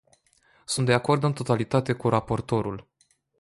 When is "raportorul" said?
2.09-2.87